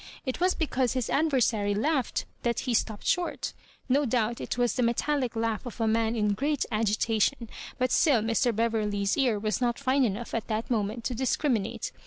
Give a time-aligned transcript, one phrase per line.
[0.25, 3.53] It was because his adversary laughed that he stopped short
[3.87, 8.21] No doubt it was the metallic laugh of a man in great agitation, but still
[8.23, 8.51] Mr.
[8.55, 11.91] Beverley's ear was not fine enough at that moment to discriminate.